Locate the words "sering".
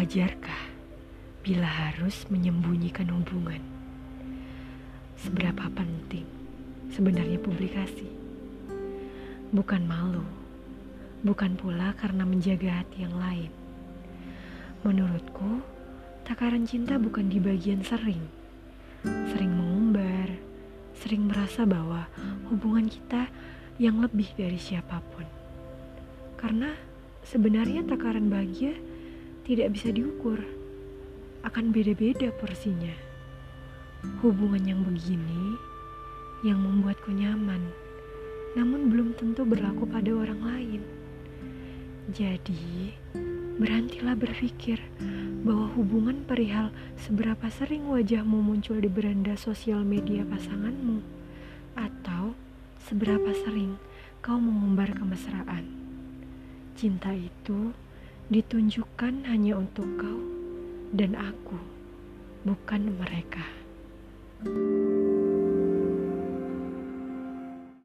17.84-18.24, 19.04-19.52, 20.96-21.28, 47.50-47.90, 53.42-53.74